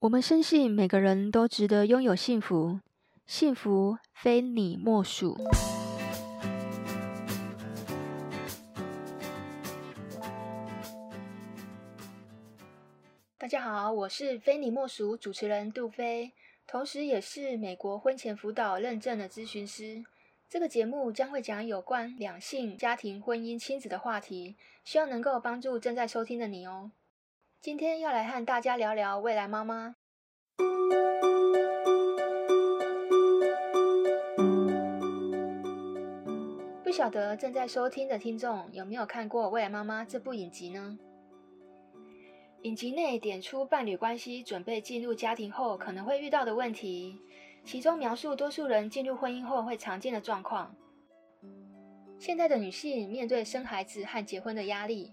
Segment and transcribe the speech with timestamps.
[0.00, 2.80] 我们深信每个人都值得拥有幸福，
[3.26, 5.36] 幸福非你莫属。
[13.36, 16.32] 大家好，我是非你莫属主持人杜菲，
[16.66, 20.02] 同时也是美国婚前辅导认证的咨询师。
[20.48, 26.90] 这个节目将会讲有关两性、家庭、婚姻、亲子的话题，希望能够帮助正在收听的你哦。
[27.62, 29.94] 今天要来和大家聊聊未来妈妈。
[36.82, 40.98] 不晓得正在收听的听众有没有看过《未来妈妈》这部影集呢？
[42.62, 47.20] 影集内点出伴侣关系准备进入家庭后可能会遇到的问题，
[47.62, 50.74] 其中描述多数人进入婚姻后会常见的状况。
[52.18, 55.12] 现在的女性面对生孩子和结婚的压力，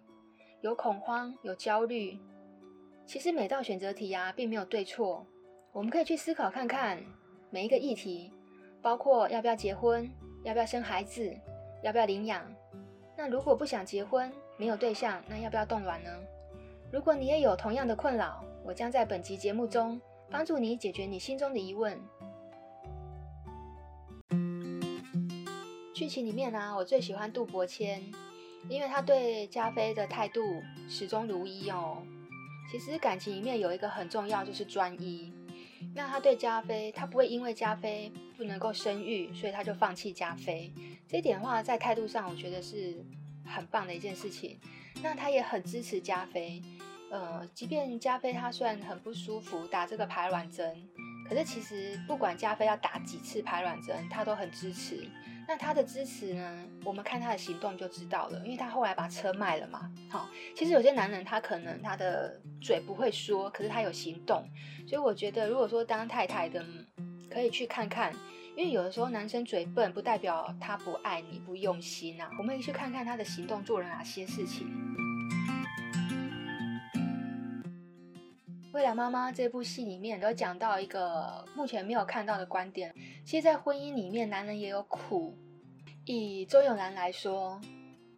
[0.62, 2.18] 有恐慌，有焦虑。
[3.08, 5.26] 其实每道选择题啊，并没有对错，
[5.72, 7.02] 我们可以去思考看看
[7.50, 8.30] 每一个议题，
[8.82, 10.12] 包括要不要结婚，
[10.44, 11.34] 要不要生孩子，
[11.82, 12.46] 要不要领养。
[13.16, 16.10] 那如果不想结婚，没有对象，那要不要冻卵呢？
[16.91, 21.98] 如果你也有同样的困扰，我将在本集节目中帮助你解决你心中的疑问。
[25.94, 28.04] 剧情里面呢、我最喜欢杜伯谦，
[28.68, 30.42] 因为他对加菲的态度
[30.90, 32.04] 始终如一哦。
[32.71, 35.34] 其实感情里面有一个很重要，就是专一。
[35.96, 40.71] 那他对加菲，他不会因为加菲不能够生育，所以他就放弃加菲。
[41.07, 43.04] 这一点的话，在态度上，我觉得是
[43.46, 44.59] 很棒的一件事情。
[45.01, 46.62] 那他也很支持加菲，
[47.09, 50.76] 呃，即便加菲他虽然很不舒服打这个排卵针，
[51.29, 55.07] 可是其实不管加菲要打几次排卵针，他都很支持。
[55.48, 56.65] 那他的支持呢？
[56.84, 59.90] 我们看他的行动就知道了，因为他后来把车卖了嘛。
[60.09, 64.44] 好，其实有些男人他可能他的嘴不会说，可是他有行动。
[64.85, 66.66] 所以我觉得，如果说当太太的，
[67.31, 68.13] 可以去看看，
[68.57, 72.29] 因为有的时候男生嘴笨不代表他不爱你、不用心啊。
[72.38, 74.68] 我们可以去看看他的行动做了哪些事情。
[78.78, 82.94] 未来妈妈这部戏里面都讲到一个目前没有看到的观点。
[83.26, 85.36] 其实，在婚姻里面，男人也有苦。
[86.06, 87.60] 以周永男来说，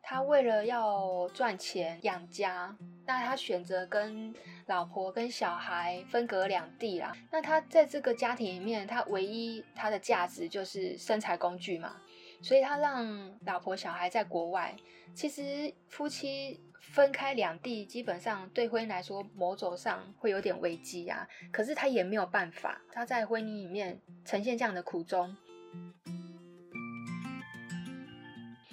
[0.02, 2.76] 他为了要赚钱养家，
[3.06, 7.14] 那他选择跟老婆跟小孩分隔两地啦。
[7.32, 11.96] 那他在这个家庭里面，他唯一他的价值就是生财工具嘛。
[12.42, 14.76] 所以他让老婆小孩在国外。
[15.16, 16.60] 其实夫妻
[16.92, 21.28] 分开两地，基本上对婚姻来说，某种上会有点危机啊。
[21.52, 25.36] 可是他也没有办法，他在婚姻里面呈现这样的苦衷。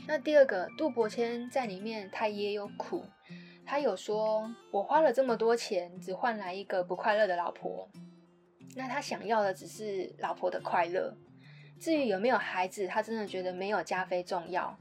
[0.08, 3.04] 那第二个，杜伯谦在里面他也有苦，
[3.64, 7.88] 他有说：“我花了这么多钱，只换来一个不快乐的老婆。”
[8.74, 11.14] 那他想要的只是老婆的快乐。
[11.78, 14.78] 至于有没有孩子，他真的觉得没有家菲重要。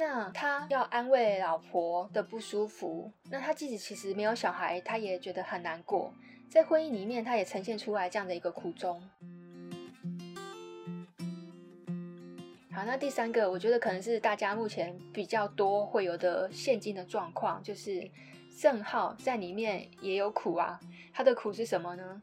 [0.00, 6.10] 那他要安慰老婆的不舒服，那他自己其实没有小孩，他也觉得很难过。
[6.48, 8.98] 在婚姻里面，他也呈现出来这样的一个苦衷。
[12.72, 18.10] 好，那第三个，我觉得可能是大家目前比较多会有的现今的状况，就是
[18.58, 20.80] 正浩在里面也有苦啊。
[21.12, 22.22] 他的苦是什么呢？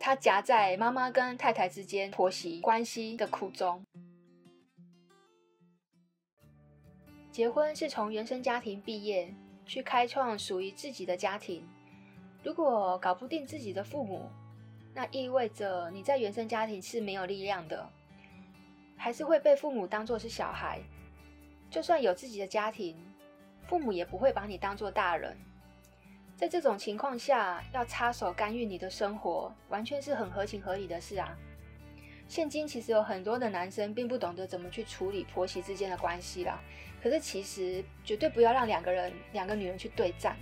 [0.00, 3.84] 他夹在妈妈跟太太之间婆媳关系的苦衷。
[7.32, 9.34] 结婚是从原生家庭毕业，
[9.64, 11.66] 去开创属于自己的家庭。
[12.42, 14.28] 如果搞不定自己的父母，
[14.92, 17.88] 那意味着你在原生家庭是没有力量的，
[18.98, 20.78] 还是会被父母当作是小孩。
[21.70, 22.94] 就算有自己的家庭，
[23.62, 25.34] 父母也不会把你当作大人。
[26.36, 31.34] 在这种情况下，要插手干预你的生活，完全是很合情合理的事啊。
[32.28, 36.60] 现今其实有很多的男生并不懂得怎么去处理婆媳之间的关系啦。
[37.02, 40.36] 可是其实绝对不要让两个人、两个女人去对战，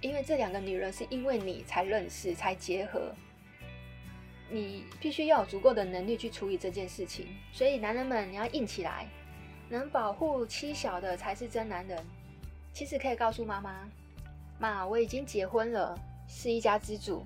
[0.00, 3.14] 因为这两个女人是因为你才认识、才结合，
[4.50, 7.28] 你必须要有足够的能力去处理这件事情。
[7.52, 9.06] 所以男人们，你要硬起来，
[9.68, 12.04] 能保护妻小的才是真男人。
[12.72, 13.88] 其实可以告诉妈妈。
[14.58, 15.96] 妈，我已经结婚了，
[16.26, 17.24] 是一家之主。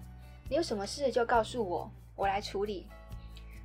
[0.51, 2.87] 你有什么事就告诉我，我来处理。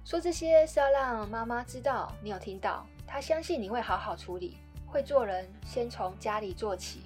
[0.06, 4.58] 说这些是要让妈妈知道你有听到，他相信你会好好处理。
[4.86, 7.02] 会做人，先从家里做起。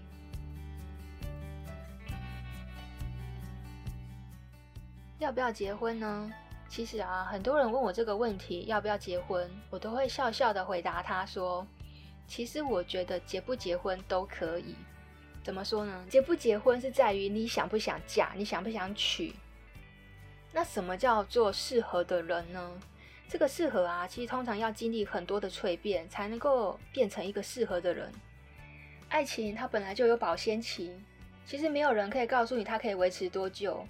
[5.18, 6.32] 要不要结婚呢？
[6.70, 11.66] 其实啊，很多人问我这个问题，要不要结婚，我都会笑笑的回答他说：
[12.28, 14.76] 其实我觉得结不结婚都可以。
[15.44, 16.06] 怎么说呢？
[16.08, 19.36] 结不结婚是在于你想不想嫁，你想不想娶。
[20.54, 22.72] 那什么叫做适合的人呢？
[23.32, 28.12] 这个适合啊，其实通常要经历很多的蜕变，才能够变成一个适合的人。
[29.08, 30.94] 爱情它本来就有保鲜期，
[31.46, 33.88] 其实没有人可以告诉你它可以维持多久。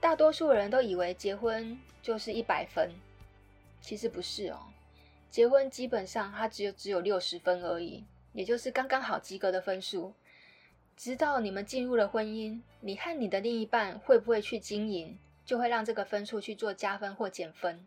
[0.00, 2.90] 大多数人都以为结婚就是一百分，
[3.82, 4.58] 其实不是哦。
[5.30, 10.14] 结婚基本上它只有只有六十分而已，也就是刚刚好及格的分数。
[10.96, 17.86] 直到你们进入了婚姻，你和你的另一半会不会去经营，就会让这个分数去做加分或减分。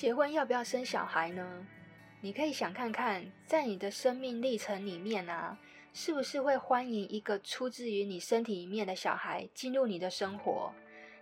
[0.00, 1.46] 结婚要不要生小孩呢？
[2.22, 5.58] 你可以想看看，在你的生命历程里面啊，
[5.92, 10.72] 是不是会欢迎一个出自于你身体里面的小孩进入你的生活？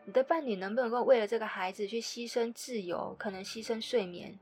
[0.04, 4.38] 你的伴侣能不能够为了这个孩子去牺牲自由，可能牺牲睡眠？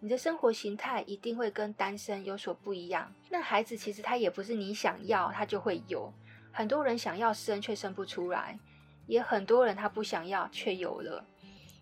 [0.00, 3.14] 你的生活形态一定会跟单身有所不一样。
[3.30, 6.12] 那孩子其实他也不是你想要他就会有，
[6.50, 8.58] 很多人想要生却生不出来，
[9.06, 11.24] 也很多人他不想要却有了。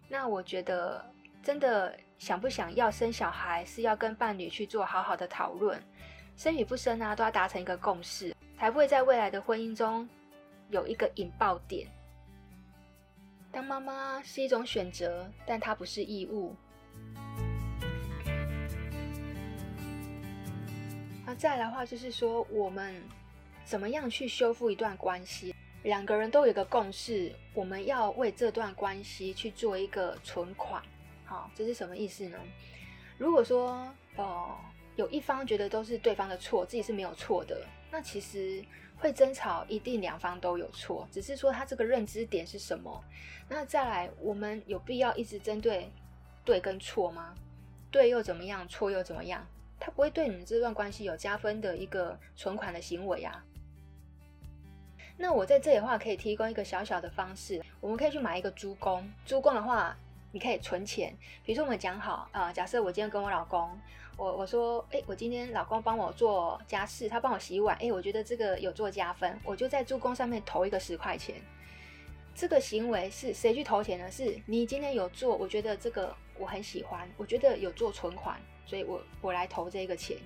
[0.07, 1.03] 那我觉得。
[1.45, 5.79] 真的想不想要生小孩，是要跟伴侣去做好好的讨论，
[6.39, 10.09] 生与不生啊，都要达成一个共识，才不会在未来的婚姻中
[10.71, 11.87] 有一个引爆点。
[13.53, 16.57] 当妈妈是一种选择，但它不是义务。
[21.27, 22.95] 那再来的话，就是说我们
[23.67, 25.55] 怎么样去修复一段关系？
[25.83, 30.83] 两个人都有一个共识，我们要为这段关系去做一个存款。
[31.25, 32.39] 好，这是什么意思呢？
[33.17, 34.57] 如果说哦、
[34.97, 38.65] 有一方觉得都是对方的错，自己是没有错的，那其实
[38.97, 43.03] 会争吵，一定两方都有错，只是说他这个认知点是什么。
[43.49, 45.91] 那再来，我们有必要一直针对
[46.45, 47.35] 对跟错吗？
[47.91, 48.67] 对又怎么样？
[48.69, 49.45] 错又怎么样？
[49.81, 53.45] 他不会对你们这段关系有加分的一个存款的行为啊。
[55.17, 59.97] 那我在这里的话，可以提供一个小小的方式，我们可以去买一个猪公，猪公的话。
[60.35, 63.71] 你可以存钱，比如说我们讲好啊、假设我今天跟我老公，
[64.17, 71.37] 我我说，哎，我今天老公帮我做家事，他帮我洗碗，哎，我觉得这个有做加分，我就在助攻上面投一个十块钱。
[72.35, 74.11] 这个行为是谁去投钱呢？
[74.11, 80.17] 是你今天有做，我觉得这个我很喜欢，我觉得有做存款，所以我我来投这个钱。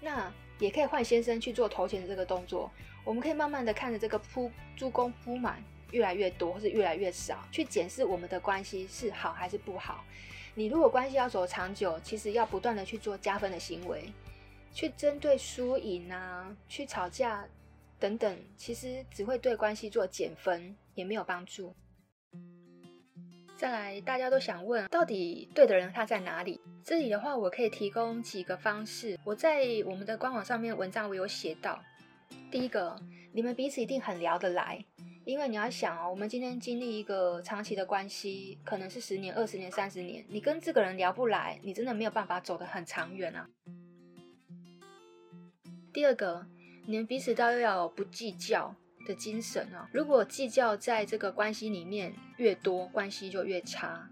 [0.00, 2.70] 那也可以换先生去做投钱的这个动作，
[3.04, 5.62] 我们可以慢慢的看着这个铺助攻铺满。
[5.92, 10.04] 越来越多或是越来越少，去检视我们的关系是好还是不好。
[10.54, 14.12] 你如果关系要走长久，其实要不断的去做加分的行为，
[14.74, 17.46] 去针对输赢啊，去吵架
[17.98, 21.74] 等等，其实只会对关系做减分，也没有帮助。
[23.56, 26.60] 再来，大家都想问，到底对的人他在哪里？
[26.82, 29.18] 这里的话，我可以提供几个方式。
[29.22, 31.78] 我在我们的官网上面文章我有写到，
[32.50, 32.98] 第一个，
[33.32, 34.82] 你们彼此一定很聊得来。
[35.30, 43.48] 因为你要想哦，我们今天经历一个长期的关系，可能是十年、二十年、三十年，你跟这个人聊不来，你真的没有办法走得很长远啊。
[45.92, 46.44] 第二个，
[46.84, 48.74] 你们彼此都要有不计较
[49.06, 49.88] 的精神啊。
[49.92, 54.10] 如果计较在这个关系里面越多，关系就越差。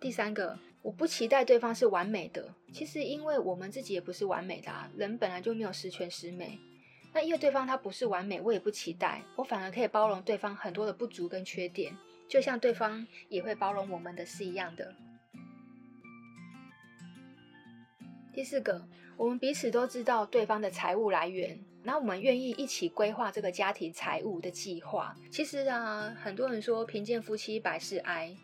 [0.00, 6.58] 第三个，我不期待对方是完美的，其实因为我们自己也不是完美的啊，人本来就没有十全十美。
[7.14, 11.96] 那因为对方他不是完美，我也不期待，我反而可以包容对方很多的不足跟缺点，
[12.28, 14.92] 就像对方也会包容我们的是一样的。
[18.32, 18.84] 第四个，
[19.16, 25.14] 我们彼此都知道对方的财务来源，那我们愿意一起规划这个家庭财务的计划。
[25.30, 28.36] 其实啊，很多人说贫贱夫妻百事哀。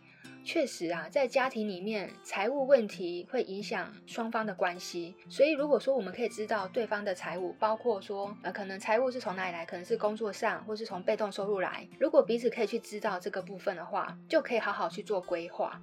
[0.42, 5.14] 确实啊，在家庭里面，财务问题会影响双方的关系。
[5.28, 11.86] 所以，如果说我们可以知道对方的财务，包括说，呃，可能财务是从哪里来，可能是工作上，或是从被动收入来。
[12.00, 15.80] 如果彼此可以去知道这个部分的话，就可以好好去做规划。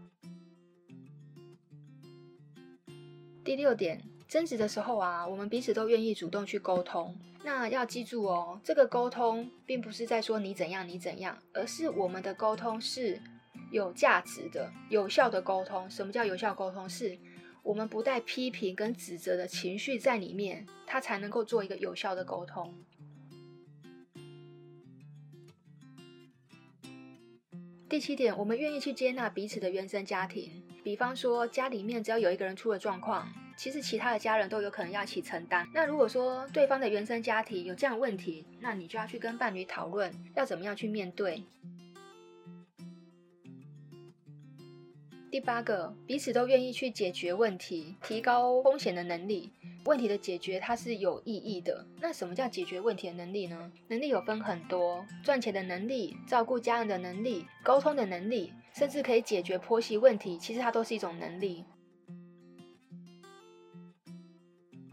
[3.45, 7.15] 第六点，争执的时候啊，我们彼此都愿意主动去沟通。
[7.43, 13.21] 那要记住哦，这个沟通并不是在说你怎样你怎样，而是我们的沟通是。
[13.71, 15.89] 有价值的、有效的沟通。
[15.89, 16.87] 什么叫有效沟通？
[16.89, 17.17] 是
[17.63, 22.73] 我们不带批评跟指责的情绪在里面，它才能够做一个有效的沟通。
[27.89, 30.63] 第七点，我们愿意去接纳彼此的原生家庭。
[30.83, 35.67] 比方说，家里面只要有一个人出了状况，其实其他的家人都有可能要一起承担。
[35.73, 41.43] 那如果说对方的原生家庭有这样的问题，那你就要去跟伴侣讨论，要怎么样去面对。
[45.29, 49.51] 第八个，彼此都愿意去解决问题，提高风险的能力。
[49.83, 51.85] 问题的解决它是有意义的。
[51.99, 53.71] 那什么叫解决问题的能力呢？
[53.89, 61.65] 能力有分很多，赚钱的能力、照顾家人的能力、沟通的能力，甚至可以解决婆媳问题，其实它都是一种能力。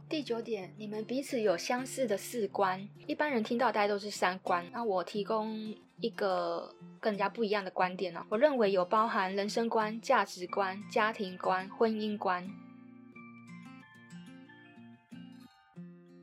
[0.08, 2.88] 第九点，你们彼此有相似的四观。
[3.06, 8.24] 一般人听到大家都是三观，那我提供一个更加不一样的观点呢。
[8.28, 12.48] 我认为有包含人生观、价值观、家庭观、婚姻观。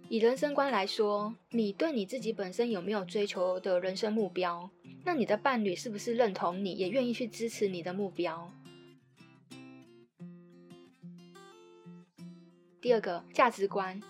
[0.10, 4.70] 以人生观来说，你对你自己本身有没有追求的人生目标？
[5.06, 8.52] 那你的伴侣是不是认同你，也愿意去支持你的目标？
[12.82, 14.02] 第二个价值观，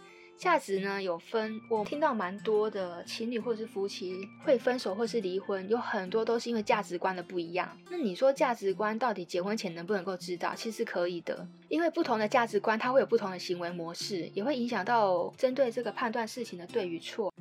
[0.42, 7.78] 价值呢有分，我听到蛮多的情侣或是夫妻会分手或是离婚，有很多都是因为价值观的不一样。
[7.92, 10.56] 那你说价值观到底结婚前能不能够知道？
[10.56, 17.32] 其实可以的，因为不同的价值观它会有不同的行为模式，也会影响到针对这个判断事情的对与错。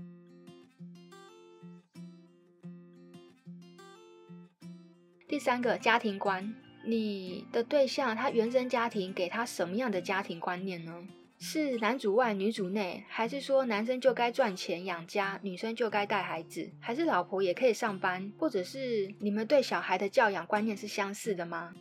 [5.27, 6.55] 第三个家庭观，
[6.85, 11.03] 你的对象他原生家庭给他什么样的家庭观念呢？
[11.43, 16.71] 是男主外女主内，还是说男生就该赚钱养家，女生就该带孩子？
[16.79, 18.31] 还是老婆也可以上班？
[18.39, 21.73] 或者是你们对小孩的教养观念是相似的吗？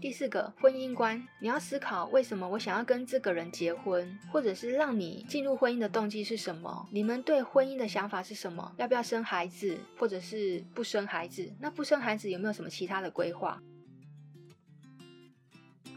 [0.00, 6.88] 第四个婚姻观，你要思考为什么我想要跟这个人结婚，或者是让你进入婚姻的动机是什么？
[6.92, 8.72] 你们对婚姻的想法是什么？
[8.78, 11.52] 要不要生孩子，或者是不生孩子？
[11.60, 13.60] 那不生孩子有没有什么其他的规划？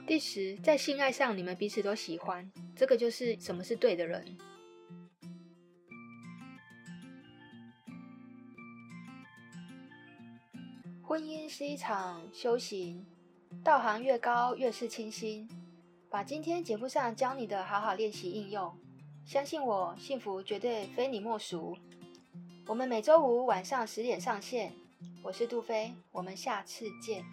[0.08, 4.38] 第十，在性爱上，你们彼此都喜欢，这个就是什么是对的人。
[11.02, 13.04] 婚姻是一场修行，
[13.64, 15.50] 道行越高，越是清新。
[16.08, 18.72] 把今天节目上教你的好好练习应用，
[19.26, 21.76] 相信我，幸福绝对非你莫属。
[22.68, 24.72] 我们每周五晚上十点上线，
[25.24, 27.26] 我是杜菲，我们下次见。